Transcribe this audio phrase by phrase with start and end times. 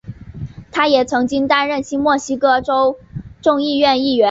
[0.71, 2.97] 他也曾经担任新墨西哥州
[3.39, 4.19] 众议院议员。